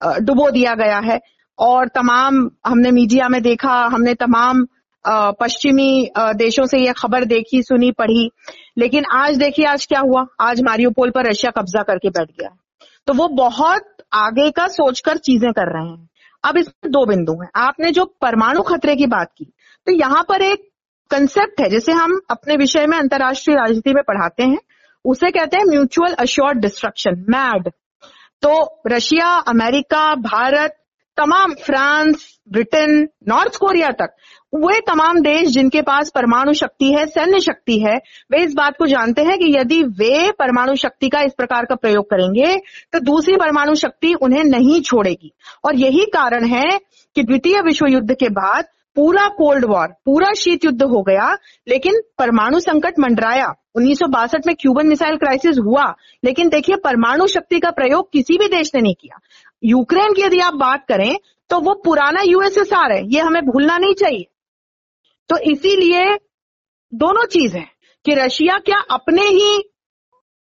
डुबो 0.02 0.50
दिया 0.50 0.74
गया 0.74 0.98
है। 1.00 1.20
और 1.58 1.88
तमाम, 1.88 2.50
हमने 2.66 2.90
मीडिया 2.90 3.28
में 3.28 3.42
देखा, 3.42 3.74
हमने 3.86 4.14
तमाम 4.14 4.66
पश्चिमी 5.40 6.10
देशों 6.18 6.64
से 6.66 6.78
यह 6.78 6.92
खबर 6.92 7.24
देखी, 7.24 7.62
सुनी, 7.62 7.90
पढ़ी। 7.92 8.30
लेकिन 8.78 9.04
आज 9.14 9.36
देखिए, 9.36 9.66
आज 9.66 9.86
क्या 9.86 10.00
हुआ? 10.00 10.24
आज 10.40 10.62
मारियोपोल 10.62 11.10
पर 11.10 11.26
रशिया 11.26 11.50
कब्जा 11.52 11.82
करके 11.82 12.10
बैठ 12.10 12.30
गया। 12.30 12.48
तो 13.06 13.14
वो 13.14 13.28
बहुत 13.36 13.94
आगे 14.14 14.50
का 14.50 14.66
सोचकर 14.68 15.16
चीज़ें 15.18 15.50
कर 15.52 15.72
रहे 15.72 15.88
हैं। 15.88 16.08
अब 16.44 16.56
इसमें 16.58 16.90
दो 16.92 17.04
बिंदु 17.06 17.32
हैं। 17.34 17.48
आपने 17.56 17.90
जो 17.90 18.04
परमाणु 18.22 18.62
खतरे 18.62 18.96
की 18.96 19.06
बात 19.08 19.30
की 19.38 19.44
तो 19.86 19.92
यहाँ 19.92 20.22
पर 20.28 20.42
एक 20.42 20.68
कंसेप्ट 21.10 21.60
है, 21.60 21.68
जिसे 21.70 21.92
हम 21.92 22.20
अपने 22.30 22.56
विषय 22.56 22.86
में 22.86 22.96
अंतर्राष्ट्रीय 22.98 23.56
राजनीति 23.56 23.92
में 23.94 24.02
पढ़ाते 24.02 24.42
हैं। 24.42 24.58
उसे 25.04 25.30
कहते 25.30 25.56
हैं 25.56 25.64
म्यूचुअल 25.64 26.12
अश्योर्ड 26.14 26.58
डिस्ट्रक्शन 26.58 27.24
मैड 27.28 27.70
तो 28.42 28.82
रशिया, 28.86 29.28
अमेरिका, 29.48 30.14
भारत, 30.14 30.76
तमाम 31.16 31.54
फ्रांस, 31.54 32.26
ब्रिटेन, 32.52 33.08
नॉर्थ 33.28 33.56
कोरिया 33.56 33.88
तक, 33.90 34.14
वे 34.54 34.80
तमाम 34.80 35.20
देश 35.20 35.48
जिनके 35.48 35.82
पास 35.82 36.10
परमाणु 36.14 36.52
शक्ति 36.52 36.92
है, 36.92 37.06
सैन्य 37.06 37.40
शक्ति 37.40 37.78
है, 37.78 37.96
वे 38.30 38.42
इस 38.44 38.54
बात 38.54 38.76
को 38.78 38.86
जानते 38.86 39.22
हैं 39.22 39.38
कि 39.38 39.52
यदि 39.56 39.82
वे 39.82 40.30
परमाणु 40.32 40.74
शक्ति 40.76 41.08
का 41.08 41.20
इस 41.20 41.32
प्रकार 41.32 41.64
का 41.64 41.74
प्रयोग 41.74 42.10
करेंगे 42.10 42.56
तो 42.92 43.00
दूसरी 43.00 43.36
परमाणु 43.36 43.74
शक्ति 43.74 44.14
उन्हें 44.14 44.44
नहीं 44.44 44.80
छोड़ेगी। 44.80 45.32
और 45.64 45.76
यही 45.76 46.04
कारण 46.04 46.44
है 46.44 46.78
कि 47.14 47.22
द्वितीय 47.22 47.60
विश्व 47.60 47.86
युद्ध 47.86 48.14
के 48.14 48.28
बाद 48.28 48.64
पूरा 48.96 49.26
कोल्ड 49.28 49.64
वॉर, 49.64 49.86
पूरा 50.04 50.32
शीत 50.32 50.64
युद्ध 50.64 50.82
हो 50.82 51.02
गया, 51.02 51.32
लेकिन 51.68 52.00
परमाणु 52.18 52.60
संकट 52.60 52.98
मंडराया। 52.98 53.52
उन्नीस 53.76 53.98
सौ 53.98 54.06
बासठ 54.06 54.46
में 54.46 54.54
क्यूबन 54.60 54.86
मिसाइल 54.86 55.16
क्राइसिस 55.16 55.58
हुआ, 55.58 55.84
लेकिन 56.24 56.48
देखिए, 56.48 56.76
परमाणु 56.76 57.26
शक्ति 57.26 57.60
का 57.60 57.70
प्रयोग 57.70 58.10
किसी 58.12 58.38
भी 58.38 58.48
देश 58.48 58.70
ने 58.74 58.80
नहीं 58.80 58.94
किया। 58.94 59.18
यूक्रेन 59.64 60.12
की 60.12 60.22
यदि 60.22 60.38
आप 60.38 60.54
बात 60.54 60.86
करें 60.88 61.16
तो 61.50 61.60
वो 61.60 61.74
पुराना 61.74 62.22
यूएसएसआर 62.22 62.92
है, 62.92 63.02
ये 63.06 63.20
हमें 63.20 63.44
भूलना 63.46 63.78
नहीं 63.78 63.94
चाहिए। 63.94 64.26
तो 65.28 65.38
इसीलिए 65.38 66.18
दोनों 66.94 67.24
चीज़ 67.26 67.56
है 67.56 67.66
कि 68.04 68.14
रशिया 68.14 68.58
क्या 68.58 68.78
अपने 68.90 69.22
ही 69.22 69.70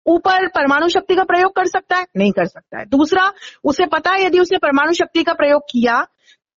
ऊपर 0.05 0.47
परमाणु 0.47 0.89
शक्ति 0.89 1.15
का 1.15 1.23
प्रयोग 1.23 1.55
कर 1.55 1.65
सकता 1.65 1.95
है? 1.95 2.05
नहीं 2.17 2.31
कर 2.31 2.45
सकता 2.45 2.79
है। 2.79 2.85
दूसरा, 2.85 3.31
उसे 3.63 3.85
पता 3.85 4.11
है, 4.11 4.23
यदि 4.25 4.39
उसने 4.39 4.57
परमाणु 4.57 4.93
शक्ति 4.93 5.23
का 5.23 5.33
प्रयोग 5.33 5.61
किया, 5.61 6.01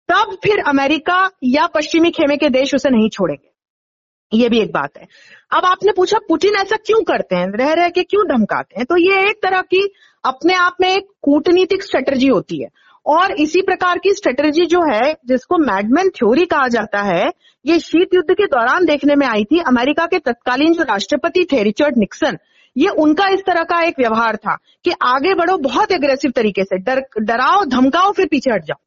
तब 0.08 0.36
फिर 0.42 0.58
अमेरिका 0.66 1.30
या 1.44 1.66
पश्चिमी 1.66 2.10
खेमे 2.10 2.36
के 2.36 2.48
देश 2.48 2.74
उसे 2.74 2.90
नहीं 2.90 3.08
छोड़ेंगे। 3.08 3.49
ये 4.34 4.48
भी 4.48 4.60
एक 4.60 4.72
बात 4.72 4.90
है। 4.98 5.06
अब 5.50 5.64
आपने 5.64 5.92
पूछा 5.92 6.18
पुतिन 6.28 6.54
ऐसा 6.54 6.76
क्यों 6.76 7.02
करते 7.02 7.36
हैं? 7.36 7.46
रह 7.48 7.72
रह 7.72 7.88
के 7.88 8.02
क्यों 8.02 8.24
धमकाते 8.28 8.74
हैं? 8.76 8.86
तो 8.86 8.96
ये 8.96 9.30
एक 9.30 9.36
तरह 9.42 9.60
की 9.60 9.94
अपने 10.24 10.54
आप 10.54 10.76
में 10.80 10.96
एक 10.96 11.06
कूटनीतिक 11.22 11.82
स्ट्रेटजी 11.82 12.26
होती 12.26 12.62
है। 12.62 12.68
और 13.06 13.32
इसी 13.32 13.62
प्रकार 13.62 13.98
की 13.98 14.12
स्ट्रेटजी 14.12 14.66
जो 14.66 14.80
है, 14.92 15.16
जिसको 15.26 15.58
मैडमैन 15.58 16.08
थ्योरी 16.08 16.46
कहा 16.46 16.68
जाता 16.68 17.02
है, 17.02 17.30
ये 17.66 17.78
शीत 17.78 18.14
युद्ध 18.14 18.34
के 18.34 18.46
दौरान 18.46 18.84
देखने 18.84 19.14
में 19.14 19.26
आई 19.26 19.44
थी। 19.44 19.60
अमेरिका 19.60 20.06
के 20.06 20.18
तत्कालीन 20.18 20.72
जो 20.72 20.82
राष्ट्रपति 20.82 21.46
थे, 21.52 21.62
रिचर्ड 21.62 21.96
निक्सन, 21.96 22.38
ये 22.76 22.88
उनका 22.88 23.28
इस 23.28 23.40
तरह 23.40 23.62
का 23.62 23.82
एक 23.82 23.94
व्यवहार 23.98 24.36
था 24.36 24.58
कि 24.84 24.90
आगे 25.02 25.34
बढ़ो 25.34 25.58
बहुत 25.58 25.92
एग्रेसिव 25.92 26.30
तरीके 26.30 26.64
से। 26.64 26.78
डर, 26.78 27.02
डराओ, 27.18 27.64
धमकाओ, 27.64 28.12
फिर 28.12 28.26
पीछे 28.26 28.50
हट 28.50 28.64
जाओ। 28.64 28.82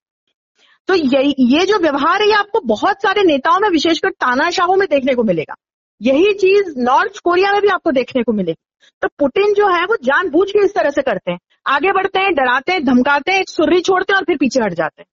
तो 0.87 0.95
ये 0.95 1.35
ये 1.39 1.65
जो 1.65 1.79
व्यवहार 1.79 2.21
है 2.21 2.27
ये 2.27 2.33
आपको 2.33 2.59
बहुत 2.59 3.01
सारे 3.01 3.23
नेताओं 3.23 3.59
में 3.59 3.69
विशेषकर 3.69 4.09
तानाशाहों 4.09 4.75
में 4.75 4.87
देखने 4.91 5.15
को 5.15 5.23
मिलेगा। 5.23 5.55
यही 6.01 6.33
चीज़ 6.33 6.73
नॉर्थ 6.77 7.19
कोरिया 7.23 7.51
में 7.51 7.61
भी 7.61 7.67
आपको 7.67 7.91
देखने 7.91 8.23
को 8.23 8.33
मिलेगी। 8.33 8.87
तो 9.01 9.07
पुतिन 9.19 9.53
जो 9.53 9.67
है 9.67 9.85
वो 9.85 9.95
जानबूझ 9.95 10.51
के 10.51 10.65
इस 10.65 10.71
तरह 10.75 10.89
से 10.89 11.01
करते 11.01 11.31
हैं। 11.31 11.39
आगे 11.67 11.91
बढ़ते 11.91 12.19
हैं 12.19 12.33
डराते 12.33 12.71
हैं 12.71 12.85
धमकाते 12.85 13.31
हैं 13.31 13.39
एक 13.39 13.49
सुर्री 13.49 13.81
छोड़ते 13.81 14.13
हैं 14.13 14.17
और 14.17 14.25
फिर 14.25 14.37
पीछे 14.37 14.59
हट 14.59 14.73
जाते 14.73 15.01
हैं। 15.01 15.07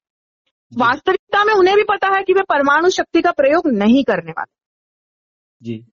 वास्तविकता 0.76 1.44
में 1.44 1.54
उन्हें 1.54 1.76
भी 1.76 1.82
पता 1.82 2.08
है 2.08 2.22
कि 2.22 2.32
वे 2.32 2.42
परमाणु 2.42 2.90
शक्ति 2.90 3.22
का 3.22 3.30
प्रयोग 3.30 3.62
नहीं 3.66 4.04
करने 4.04 4.30
वाले। 4.30 4.54
जी। 5.62 5.86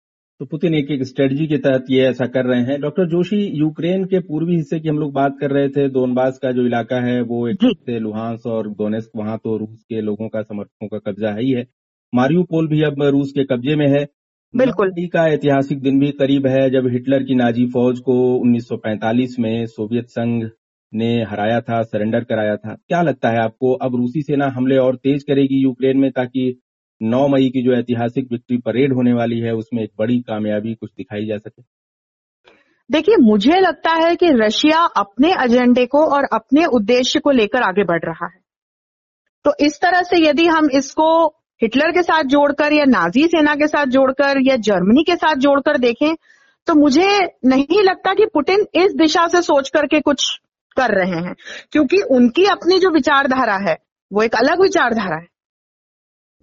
तो 0.41 0.45
पुतिन 0.45 0.75
एक 0.75 0.91
एक 0.91 1.03
स्ट्रेटजी 1.03 1.47
के 1.47 1.57
तहत 1.57 1.85
ये 1.91 2.07
ऐसा 2.07 2.27
कर 2.27 2.45
रहे 2.45 2.61
हैं। 2.61 2.81
डॉक्टर 2.81 3.07
जोशी 3.07 3.37
यूक्रेन 3.59 4.05
के 4.05 4.19
पूर्वी 4.21 4.55
हिस्से 4.57 4.81
की 4.81 4.89
हम 4.89 4.99
लोग 4.99 5.13
बात 5.13 5.37
कर 5.41 5.51
रहे 5.51 5.69
थे। 5.69 5.89
दोनबास 5.89 6.39
का 6.39 6.51
जो 6.53 6.65
इलाका 6.67 7.01
है 7.01 7.21
वो 7.23 7.47
एक 7.49 7.65
से 7.65 7.99
लुहांस 7.99 8.47
और 8.47 8.69
दोनेस्क 8.71 9.11
वहाँ 9.17 9.39
तो 9.45 9.57
रूस 9.57 9.85
के 9.89 10.01
लोगों 10.01 10.29
का 10.29 10.43
समर्थकों 10.43 10.89
का 10.89 10.99
कब्जा 10.99 11.31
है 11.31 11.43
ही 11.43 11.51
है। 11.51 11.67
मारियोपोल 12.13 12.69
भी 12.69 12.83
अब 12.83 13.03
रूस 13.03 13.31
के 13.31 13.45
कब्जे 13.45 13.77
में 13.77 13.87
है। 13.89 14.07
बिल्कुल। 14.55 14.91
का 15.13 15.27
ऐतिहासिक 15.29 15.81
दिन 15.81 16.01
भी 16.01 16.11
करीब 16.11 16.47
है 16.47 16.69
जब 16.71 16.89
हिटलर 16.89 17.23
की 17.23 17.35
नाजी 17.35 17.67
फौज 17.67 17.99
को 17.99 18.17
1945 18.39 19.39
में 19.39 19.67
सोवियत 19.67 20.09
संघ 20.09 20.45
ने 20.93 21.15
हराया 21.23 21.61
था 21.61 21.83
सरेंडर 21.83 22.25
कराया 22.25 22.57
था। 22.57 22.75
क्या 22.89 23.03
लगता 23.03 23.31
है 23.31 23.39
आपको? 23.39 23.73
अब 23.73 23.97
रूसी 23.97 24.23
सेना 24.23 24.49
हमले 24.49 24.77
और 24.77 24.97
तेज 24.97 25.23
करेगी 25.23 25.63
यूक्रेन 25.63 25.99
में 25.99 26.11
ताकि 26.11 26.61
9 27.03 27.29
मई 27.29 27.49
की 27.49 27.63
जो 27.63 27.73
ऐतिहासिक 27.73 28.29
विक्ट्री 28.33 28.57
परेड 28.57 28.93
होने 28.93 29.13
वाली 29.13 29.41
है, 29.41 29.55
उसमें 29.55 29.83
एक 29.83 29.91
बड़ी 29.99 30.21
कामयाबी 30.21 30.75
कुछ 30.75 30.91
दिखाई 30.97 31.27
जा 31.27 31.39
सके। 31.39 31.63
देखिए, 32.91 33.17
मुझे 33.17 33.61
लगता 33.61 33.91
है 33.91 34.17
कि 34.17 34.29
रशिया 34.31 34.81
अपने 34.81 35.35
एजेंडे 35.45 35.87
को 35.87 36.07
और 36.07 36.25
अपने 36.33 36.65
उद्देश्य 36.65 37.21
को 37.21 37.31
लेकर 37.31 37.63
आगे 37.63 37.85
बढ़ 37.85 38.03
रहा 38.05 38.27
है। 38.27 38.41
तो 39.45 39.53
इस 39.61 39.81
तरह 39.81 40.03
से 40.03 40.29
यदि 40.29 40.47
हम 40.47 40.69
इसको 40.71 41.27
हिटलर 41.63 41.91
के 41.91 42.03
साथ 42.03 42.23
जोड़कर 42.23 42.73
या 42.73 42.85
नाजी 42.85 43.27
सेना 43.27 43.55
के 43.55 43.67
साथ 43.67 43.87
जोड़कर 43.87 44.35
या 44.41 44.57
जर्मनी 44.57 45.03
के 45.03 45.17
साथ 45.17 45.37
जोड़कर 45.37 45.79
देखें 45.79 46.15
तो 46.67 46.75
मुझे 46.75 47.19
नहीं 47.45 47.83
लगता 47.83 48.15
कि 48.15 48.27
पुतिन 48.27 48.67
इस 48.75 48.95
दिशा 48.95 49.29
से 49.29 49.43
सोच 49.43 49.69
करके 49.69 50.01
कुछ 50.01 50.41
कर 50.77 50.91
रहे 50.91 51.21
हैं। 51.21 51.35
क्योंकि 51.73 51.97
उनकी 51.97 52.45
अपनी 52.45 52.79
जो 52.79 52.91
विचारधारा 52.91 53.71
है, 53.71 53.79
वो 54.13 54.23
एक 54.23 54.35
अलग 54.35 54.63
विचारधारा 54.63 55.17
है। 55.17 55.34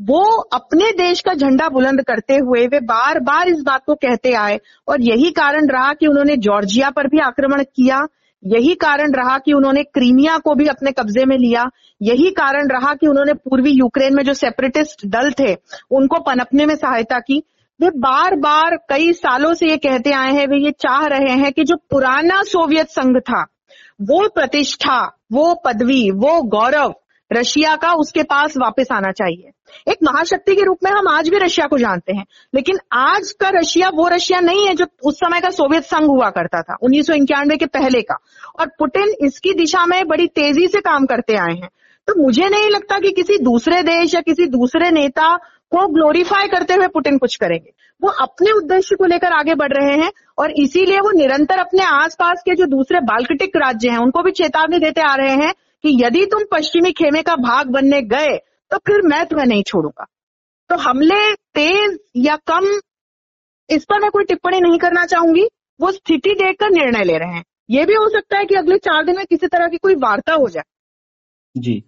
वो 0.01 0.21
अपने 0.53 0.91
देश 0.91 1.21
का 1.21 1.33
झंडा 1.33 1.69
बुलंद 1.69 2.01
करते 2.01 2.33
हुए 2.33 2.65
वे 2.67 2.79
बार 2.79 3.19
बार 3.19 3.47
इस 3.47 3.61
बात 3.61 3.81
को 3.85 3.95
कहते 3.95 4.31
आए 4.33 4.59
और 4.87 5.01
यही 5.01 5.31
कारण 5.31 5.67
रहा 5.67 5.93
कि 5.93 6.07
उन्होंने 6.07 6.37
जॉर्जिया 6.37 6.89
पर 6.89 7.07
भी 7.07 7.19
आक्रमण 7.19 7.63
किया, 7.63 8.07
यही 8.45 8.73
कारण 8.73 9.13
रहा 9.13 9.37
कि 9.37 9.53
उन्होंने 9.53 9.83
क्रीमिया 9.83 10.37
को 10.37 10.55
भी 10.55 10.67
अपने 10.67 10.91
कब्जे 10.91 11.25
में 11.25 11.37
लिया, 11.37 11.69
यही 12.01 12.29
कारण 12.29 12.67
रहा 12.67 12.93
कि 12.93 13.07
उन्होंने 13.07 13.33
पूर्वी 13.33 13.71
यूक्रेन 13.71 14.15
में 14.15 14.23
जो 14.23 14.33
सेपरेटिस्ट 14.33 15.05
दल 15.05 15.31
थे, 15.31 15.55
उनको 15.91 16.19
पनपने 16.19 16.65
में 16.65 16.75
सहायता 16.75 17.19
की। 17.19 17.43
वे 17.79 17.89
बार 17.89 18.35
बार 18.35 18.75
कई 18.89 19.13
सालों 19.13 19.53
से 19.53 19.69
ये 19.69 19.77
कहते 19.77 20.11
आए 20.11 20.31
हैं, 20.31 20.47
वे 20.47 20.57
ये 20.57 20.71
चाह 20.71 21.05
रहे 21.05 21.35
हैं 21.35 21.51
कि 21.51 21.63
जो 21.63 21.75
पुराना 21.75 22.41
सोवियत 22.43 22.87
संघ 22.87 23.17
था, 23.19 23.41
वो 24.01 24.27
प्रतिष्ठा, 24.27 25.17
वो 25.31 25.61
पदवी, 25.65 26.11
वो 26.11 26.41
गौरव 26.41 26.93
रशिया 27.31 27.75
का 27.75 27.93
उसके 27.93 28.23
पास 28.23 28.57
वापस 28.57 28.87
आना 28.91 29.11
चाहिए। 29.11 29.51
एक 29.87 29.97
महाशक्ति 30.03 30.55
के 30.55 30.61
रूप 30.61 30.77
में 30.83 30.91
हम 30.91 31.07
आज 31.07 31.29
भी 31.29 31.37
रशिया 31.37 31.67
को 31.67 31.77
जानते 31.77 32.13
हैं। 32.13 32.25
लेकिन 32.55 32.79
आज 32.93 33.31
का 33.31 33.49
रशिया, 33.49 33.89
वो 33.89 34.07
रशिया 34.07 34.39
नहीं 34.39 34.67
है 34.67 34.75
जो 34.75 34.85
उस 35.03 35.15
समय 35.15 35.39
का 35.39 35.49
सोवियत 35.49 35.83
संघ 35.83 36.07
हुआ 36.07 36.29
करता 36.29 36.61
था, 36.61 36.77
उन्नीस 36.81 37.07
सौ 37.07 37.13
इक्यानवे 37.13 37.57
के 37.57 37.65
पहले 37.65 38.01
का। 38.01 38.17
और 38.59 38.67
पुटिन 38.67 39.13
इसकी 39.21 39.53
दिशा 39.53 39.85
में 39.85 40.07
बड़ी 40.07 40.27
तेज़ी 40.27 40.67
से 40.67 40.81
काम 40.81 41.05
करते 41.05 41.35
आए 41.35 41.53
हैं। 41.53 41.69
तो 42.07 42.23
मुझे 42.23 42.49
नहीं 42.49 42.69
लगता 42.69 42.99
कि 42.99 43.11
किसी 43.11 43.37
दूसरे 43.37 43.83
देश 43.83 44.15
या 44.15 44.21
किसी 44.21 44.45
दूसरे 44.45 44.91
नेता 44.91 45.37
को 45.71 45.87
ग्लोरीफाई 45.87 46.47
करते 46.47 46.73
हुए 46.73 46.87
पुटिन 46.87 47.17
कुछ 47.17 47.35
करेंगे। 47.35 47.73
वो 48.01 48.09
अपने 48.09 48.51
उद्देश्य 48.51 48.95
को 48.95 49.05
लेकर 49.05 49.31
आगे 49.33 49.55
बढ़ 49.55 49.73
रहे 49.73 49.97
हैं 49.97 50.11
और 50.37 50.51
इसीलिए 50.51 50.99
वो 50.99 51.11
निरंतर 51.11 51.57
अपने 51.57 51.83
आसपास 51.83 52.41
के 52.45 52.55
जो 52.55 52.65
दूसरे 52.65 52.99
बाल्कटिक 52.99 53.57
राज्य 53.57 53.89
हैं, 53.89 53.97
उनको 53.97 54.23
भी 54.23 54.31
चेतावनी 54.31 54.79
देते 54.79 55.01
आ 55.01 55.15
रहे 55.15 55.35
हैं 55.35 55.53
कि 55.83 56.03
यदि 56.03 56.25
तुम 56.25 56.41
पश्चिमी 56.51 56.91
खेमे 56.91 57.21
का 57.21 57.35
भाग 57.35 57.67
बनने 57.67 58.01
गए 58.01 58.39
तो 58.71 58.77
फिर 58.77 59.01
मैं 59.01 59.25
तुम्हें 59.25 59.47
नहीं 59.47 59.63
छोड़ूँगा। 59.63 60.05
तो 60.69 60.75
हमले 60.77 61.33
तेज 61.55 61.97
या 62.17 62.35
कम 62.47 62.67
इस 63.69 63.85
पर 63.85 63.99
मैं 63.99 64.11
कोई 64.11 64.23
टिप्पणी 64.23 64.59
नहीं 64.59 64.77
करना 64.79 65.05
चाहूँगी। 65.05 65.47
वो 65.79 65.91
स्थिति 65.91 66.33
देखकर 66.33 66.69
निर्णय 66.69 67.03
ले 67.03 67.17
रहे 67.17 67.33
हैं। 67.33 67.43
ये 67.69 67.85
भी 67.85 67.93
हो 67.93 68.07
सकता 68.09 68.37
है 68.37 68.45
कि 68.45 68.55
अगले 68.55 68.77
चार 68.77 69.05
दिन 69.05 69.15
में 69.15 69.25
किसी 69.25 69.47
तरह 69.47 69.67
की 69.67 69.77
कोई 69.77 69.95
वार्ता 69.95 70.33
हो 70.33 70.47
जाए। 70.49 70.63
जी। 71.57 71.83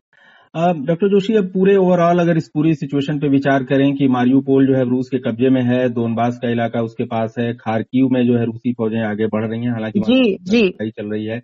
डॉक्टर 0.56 1.10
जोशी 1.10 1.34
अब 1.34 1.46
पूरे 1.46 1.76
ओवरऑल 1.76 2.20
अगर 2.20 2.38
इस 2.38 2.50
पूरी 2.54 2.74
सिचुएशन 2.76 3.20
पे 3.20 3.28
विचार 3.28 3.64
करें 3.64 3.96
कि 3.96 4.08
मारियोपोल 4.08 4.68
जो 4.68 4.76
है 4.76 4.84
रूस 4.90 5.10
के 5.10 5.20
कब्जे 5.20 5.50
में 5.50 5.62
है 5.62 5.90
दोनबास 5.90 6.40
का 6.42 6.50
इलाका 6.50 6.82
उसके 6.82 7.04
पास 7.04 7.36
है 7.40 7.54
खारकीव 7.54 8.10
में 8.12 8.26
जो 8.28 8.38
है 8.38 8.46
रूसी 8.46 8.74
फौजें 8.74 9.00
आगे 9.02 9.28
बढ़ 9.28 9.46
रही 9.46 9.62
हैं 9.62 9.72
हालाँकि 9.72 10.00
जी 10.00 10.38
जी। 10.42 10.92
चल 10.92 11.12
रही 11.12 11.26
है। 11.26 11.42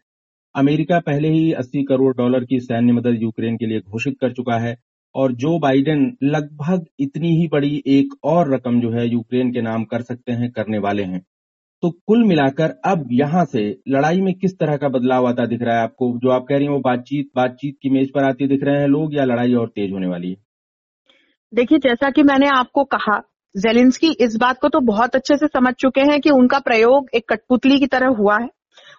अमेरिका 0.56 1.00
पहले 1.00 1.28
ही 1.28 1.52
80 1.54 1.84
करोड़ 1.84 2.16
डॉलर 2.18 2.46
की 2.46 2.60
सैन्य 2.60 2.94
मदद 2.94 3.22
यूक्रेन 3.22 3.58
के 3.58 3.66
लिए 3.66 3.80
घोषित 3.80 4.18
कर 4.22 4.32
चुका 4.32 4.58
है। 4.60 4.78
और 5.16 5.32
जो 5.34 5.58
बाइडेन 5.60 6.18
लगभग 6.24 6.86
इतनी 7.00 7.36
ही 7.38 7.48
बड़ी 7.48 7.84
एक 7.88 8.14
और 8.24 8.54
रकम 8.54 8.80
जो 8.82 8.92
है 8.92 9.08
यूक्रेन 9.08 9.52
के 9.52 9.62
नाम 9.62 9.84
कर 9.84 10.02
सकते 10.02 10.32
हैं, 10.32 10.52
करने 10.52 10.80
वाले 10.80 11.04
हैं। 11.04 11.26
तो 11.84 11.90
कुल 12.08 12.24
मिलाकर 12.24 12.74
अब 12.86 13.08
यहाँ 13.12 13.46
से 13.46 13.62
लड़ाई 13.88 14.22
में 14.22 14.34
किस 14.34 14.58
तरह 14.60 14.78
का 14.78 14.90
बदलाव 14.90 15.28
आता 15.28 15.46
दिख 15.46 15.62
रहा 15.62 15.76
है 15.76 15.84
आपको? 15.84 16.12
जो 16.20 16.30
आप 16.30 16.46
कह 16.50 16.56
रही 16.56 16.66
हैं 16.66 16.74
वो 16.74 16.80
बातचीत 16.80 17.30
बातचीत 17.36 17.78
की 17.82 17.90
मेज 17.90 18.12
पर 18.12 18.24
आती 18.24 18.48
दिख 18.48 18.64
रहे 18.64 18.80
हैं 18.80 18.88
लोग 18.88 19.16
या 19.16 19.24
लड़ाई 19.24 19.54
और 19.54 19.68
तेज 19.68 19.92
होने 19.92 20.08
वाली 20.08 20.30
है? 20.30 20.36
देखिए, 21.54 21.78
जैसा 21.78 22.10
कि 22.10 22.24
मैंने 22.24 22.48
आपको 22.48 22.84
कहा 22.84 23.20
जेलिंस्की 23.56 24.12
इस 24.22 24.36
बात 24.36 24.60
को 24.60 24.70
तो 24.70 24.80
बहुत 24.80 25.16
अच्छे 25.16 25.36
से 25.36 25.48
समझ 25.48 25.74
चुके 25.74 26.02
हैं 26.02 26.20
कि 26.22 26.30
उनका 26.30 26.60
प्रयोग 26.60 27.10
एक 27.14 27.30
कठपुतली 27.30 27.80
की 27.80 27.88
तरह 27.88 28.08
हुआ 28.08 28.38
है 28.40 28.50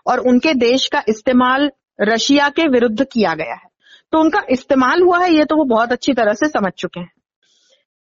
और 0.06 0.18
उनके 0.20 0.54
देश 0.54 0.88
का 0.88 1.02
इस्तेमाल 1.08 1.70
रशिया 2.00 2.48
के 2.48 2.66
विरुद्ध 2.68 3.04
किया 3.04 3.34
गया 3.34 3.54
है। 3.54 3.69
तो 4.12 4.20
उनका 4.20 4.42
इस्तेमाल 4.50 5.02
हुआ 5.02 5.24
है, 5.24 5.32
ये 5.32 5.44
तो 5.44 5.56
वो 5.56 5.64
बहुत 5.64 5.92
अच्छी 5.92 6.12
तरह 6.12 6.32
से 6.32 6.48
समझ 6.48 6.72
चुके 6.72 7.00
हैं। 7.00 7.12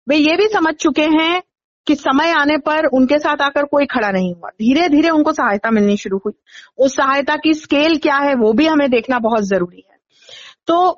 वे 0.09 0.17
ये 0.17 0.37
भी 0.37 0.47
समझ 0.47 0.75
चुके 0.75 1.03
हैं 1.03 1.43
कि 1.87 1.95
समय 1.95 2.31
आने 2.31 2.57
पर 2.59 2.87
उनके 2.87 3.19
साथ 3.19 3.43
आकर 3.43 3.65
कोई 3.65 3.87
खड़ा 3.87 4.11
नहीं 4.11 4.35
हुआ। 4.35 4.49
धीरे 4.49 4.89
धीरे 4.89 5.11
उनको 5.11 5.33
सहायता 5.33 5.71
मिलनी 5.71 5.97
शुरू 5.97 6.19
हुई। 6.19 6.33
उस 6.79 6.97
सहायता 6.97 7.37
की 7.37 7.55
स्केल 7.55 7.97
क्या 7.99 8.17
है, 8.17 8.35
वो 8.35 8.53
भी 8.53 8.67
हमें 8.67 8.91
देखना 8.91 9.19
बहुत 9.19 9.43
ज़रूरी 9.43 9.85
है। 9.91 9.97
तो 10.67 10.89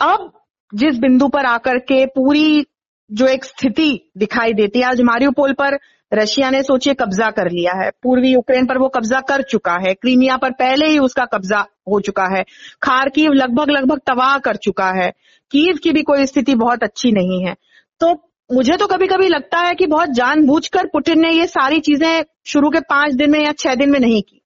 अब 0.00 0.32
जिस 0.74 0.98
बिंदु 0.98 1.28
पर 1.28 1.46
आकर 1.46 1.78
के 1.78 2.06
पूरी 2.06 2.66
जो 3.10 3.26
एक 3.26 3.44
स्थिति 3.44 4.10
दिखाई 4.18 4.52
देती 4.52 4.78
है, 4.78 4.84
आज 4.84 5.00
मारियोपोल 5.00 5.52
पर 5.52 5.78
रशिया 6.12 6.50
ने 6.50 6.62
सोचिए 6.62 6.94
कब्जा 6.94 7.30
कर 7.30 7.50
लिया 7.50 7.72
है। 7.72 7.90
पूर्वी 8.02 8.32
यूक्रेन 8.32 8.66
पर 8.66 8.78
वो 8.78 8.88
कब्जा 8.88 9.20
कर 9.20 9.42
चुका 9.42 9.76
है। 9.76 9.94
क्रीमिया 9.94 10.36
पर 10.36 10.50
पहले 10.50 10.86
ही 10.86 10.98
उसका 10.98 11.24
कब्जा 11.24 11.60
हो 11.88 12.00
चुका 12.00 12.26
है। 12.36 12.44
खारकीव 12.82 13.32
लगभग 13.32 13.70
लगभग 13.70 14.00
तबाह 14.06 14.38
कर 14.38 14.56
चुका 14.56 14.90
है। 14.90 15.10
कीव 15.50 15.76
की 15.82 15.92
भी 15.92 16.02
कोई 16.02 16.26
स्थिति 16.26 16.54
बहुत 16.54 16.82
अच्छी 16.82 17.12
नहीं 17.12 17.44
है। 17.46 17.54
तो 18.00 18.30
मुझे 18.52 18.76
तो 18.76 18.86
कभी 18.86 19.06
कभी 19.06 19.28
लगता 19.28 19.58
है 19.58 19.74
कि 19.74 19.86
बहुत 19.86 20.08
जानबूझकर 20.08 20.86
पुतिन 20.86 21.20
ने 21.20 21.30
ये 21.30 21.46
सारी 21.46 21.80
चीज़ें 21.80 22.24
शुरू 22.46 22.70
के 22.70 22.80
पाँच 22.80 23.14
दिन 23.14 23.30
में 23.30 23.44
या 23.44 23.52
छह 23.52 23.74
दिन 23.74 23.90
में 23.90 24.00
नहीं 24.00 24.22
की। 24.22 24.40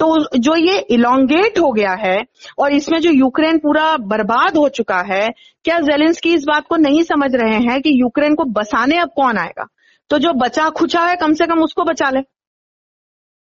तो 0.00 0.38
जो 0.38 0.56
ये 0.56 0.78
इलोंगेट 0.78 1.58
हो 1.58 1.72
गया 1.72 1.92
है 1.92 2.24
और 2.58 2.72
इसमें 2.72 2.98
जो 3.00 3.10
यूक्रेन 3.10 3.58
पूरा 3.58 3.96
बर्बाद 3.96 4.56
हो 4.56 4.68
चुका 4.68 5.00
है, 5.00 5.28
क्या 5.64 5.78
जेलेंस्की 5.78 6.34
इस 6.34 6.44
बात 6.44 6.66
को 6.68 6.76
नहीं 6.76 7.02
समझ 7.02 7.30
रहे 7.34 7.58
हैं 7.58 7.80
कि 7.80 8.00
यूक्रेन 8.02 8.34
को 8.34 8.44
बसाने 8.44 8.98
अब 8.98 9.10
कौन 9.16 9.38
आएगा? 9.38 9.66
तो 10.10 10.18
जो 10.18 10.32
बचा 10.34 10.68
खुचा 10.70 11.00
है, 11.00 11.16
कम 11.16 11.32
से 11.34 11.46
कम 11.46 11.62
उसको 11.62 11.84
बचा 11.84 12.10
ले। 12.10 12.20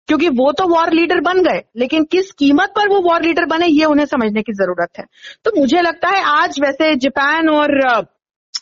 क्योंकि 0.08 0.28
वो 0.30 0.50
तो 0.52 0.66
वॉर 0.68 0.92
लीडर 0.92 1.20
बन 1.20 1.42
गए, 1.42 1.62
लेकिन 1.76 2.04
किस 2.04 2.30
कीमत 2.32 2.72
पर 2.76 2.88
वो 2.88 3.00
वॉर 3.02 3.22
लीडर 3.22 3.44
बने, 3.46 3.66
ये 3.66 3.84
उन्हें 3.84 4.06
समझने 4.06 4.42
की 4.42 4.52
ज़रूरत 4.52 4.98
है। 4.98 5.04
तो 5.44 5.60
मुझे 5.60 5.80
लगता 5.82 6.08
है 6.08 6.22
आज 6.32 6.60
वैसे 6.60 6.94
जापान 6.96 7.48
और 7.48 7.80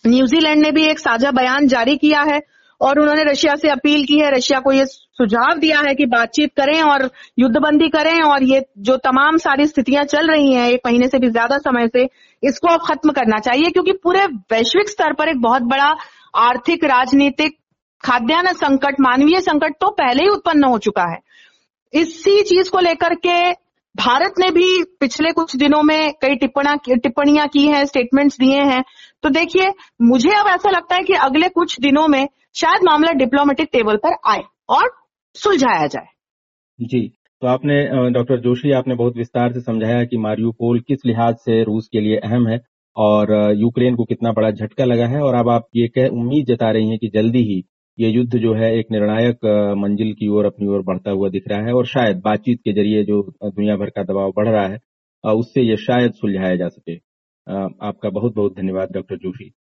न्यूजीलैंड 0.06 0.62
ने 0.62 0.70
भी 0.70 0.84
एक 0.84 0.98
साझा 0.98 1.30
बयान 1.30 1.66
जारी 1.68 1.96
किया 1.96 2.22
है, 2.22 2.40
और 2.80 2.98
उन्होंने 2.98 3.22
रशिया 3.24 3.54
से 3.56 3.68
अपील 3.70 4.04
की 4.04 4.18
है। 4.18 4.30
रशिया 4.30 4.58
को 4.60 4.72
ये 4.72 4.84
सुझाव 4.86 5.58
दिया 5.58 5.80
है 5.80 5.94
कि 5.94 6.06
बातचीत 6.06 6.52
करें 6.56 6.80
और 6.82 7.08
युद्धबंदी 7.38 7.88
करें, 7.88 8.20
और 8.22 8.42
ये 8.42 8.64
जो 8.80 8.96
तमाम 8.96 9.36
सारी 9.38 9.66
स्थितियाँ 9.66 10.04
चल 10.04 10.30
रही 10.30 10.52
हैं, 10.52 10.68
एक 10.68 10.80
महीने 10.86 11.08
से 11.08 11.18
भी 11.18 11.30
ज़्यादा 11.30 11.58
समय 11.58 11.88
से, 11.88 12.08
इसको 12.42 12.68
अब 12.68 12.86
खत्म 12.86 13.12
करना 13.12 13.38
चाहिए, 13.40 13.70
क्योंकि 13.70 13.92
पूरे 14.02 14.24
वैश्विक 14.52 14.88
स्तर 14.88 15.12
पर 15.12 15.28
एक 15.28 15.40
बहुत 15.40 15.62
बड़ा 15.64 15.94
आर्थिक, 16.38 16.84
राजनीतिक 16.84 17.56
खाद्यान्न 18.04 18.52
संकट, 18.52 19.00
मानवीय 19.00 19.40
संकट 19.40 19.74
तो 19.80 19.90
पहले 19.90 20.22
ही 20.22 20.28
उत्पन्न 20.28 20.64
हो 20.64 20.78
चुका 20.78 21.10
है। 21.12 21.18
इसी 21.92 22.42
चीज़ 22.42 22.70
को 22.70 22.80
लेकर 22.80 23.14
के 23.16 23.50
भारत 23.94 24.34
ने 24.38 24.50
भी 24.50 24.82
पिछले 25.00 25.30
कुछ 25.32 25.54
दिनों 25.56 25.82
में 25.82 26.12
कई 26.22 26.36
टिप्पणा 26.36 26.74
टिप्पणियाँ 26.86 27.46
की 27.48 27.66
हैं 27.66 27.84
स्टेटमेंट्स 27.84 28.38
दिए 28.38 28.62
हैं। 28.62 28.82
तो 29.22 29.28
देखिए, 29.30 29.70
मुझे 30.02 30.30
अब 30.30 30.46
ऐसा 30.46 30.70
लगता 30.70 30.96
है 30.96 31.02
कि 31.02 31.12
अगले 31.22 31.48
कुछ 31.48 31.80
दिनों 31.80 32.06
में 32.08 32.26
शायद 32.54 32.84
मामला 32.84 33.12
डिप्लोमेटिक 33.12 33.68
टेबल 33.72 33.96
पर 33.96 34.16
आए 34.26 34.42
और 34.68 34.90
सुलझाया 35.36 35.86
जाए। 35.86 36.06
जी 36.78 37.00
तो 37.42 37.46
आपने 37.46 38.10
डॉक्टर 38.10 38.40
जोशी, 38.40 38.72
आपने 38.72 38.94
बहुत 38.94 39.16
विस्तार 39.16 39.52
से 39.52 39.60
समझाया 39.60 40.04
कि 40.04 40.16
मारियोपोल 40.16 40.80
किस 40.80 41.06
लिहाज 41.06 41.34
से 41.36 41.62
रूस 41.64 41.88
के 41.92 42.00
लिए 42.00 42.16
अहम 42.18 42.48
है 42.48 42.60
और 42.96 43.32
यूक्रेन 43.56 43.96
को 43.96 44.04
कितना 44.04 44.32
बड़ा 44.32 44.50
झटका 44.50 44.84
लगा 44.84 45.06
है 45.06 45.20
और 45.20 45.34
अब 45.34 45.48
आप 45.48 45.66
ये 45.76 45.88
कह, 45.88 46.06
उम्मीद 46.08 46.46
जता 46.46 46.70
रही 46.70 46.88
हैं 46.88 46.98
कि 46.98 47.10
जल्दी 47.14 47.42
ही 47.44 47.62
ये 47.98 48.08
युद्ध 48.10 48.38
जो 48.38 48.52
है 48.54 48.70
एक 48.78 48.86
निर्णायक 48.90 49.44
मंजिल 49.78 50.12
की 50.14 50.28
ओर 50.28 50.44
अपनी 50.44 50.66
ओर 50.66 50.82
बढ़ता 50.82 51.10
हुआ 51.10 51.28
दिख 51.28 51.48
रहा 51.48 51.66
है 51.66 51.72
और 51.72 51.86
शायद 51.86 52.20
बातचीत 52.24 52.60
के 52.64 52.72
ज़रिए 52.72 53.04
जो 53.04 53.20
दुनिया 53.44 53.76
भर 53.76 53.90
का 53.90 54.02
दबाव 54.02 54.32
बढ़ 54.36 54.48
रहा 54.48 54.66
है 54.68 54.78
उससे 55.24 55.62
ये 55.62 55.76
शायद 55.76 56.12
सुलझाया 56.12 56.56
जा 56.56 56.68
सके। 56.68 56.96
आपका 57.86 58.10
बहुत 58.10 58.34
बहुत 58.34 58.56
धन्यवाद, 58.56 58.92
डॉक्टर 58.92 59.16
जोशी। 59.16 59.52